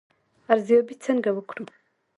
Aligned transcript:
ارزیابي 0.53 0.95
څنګه 1.05 1.29
وکړو؟ 1.33 1.65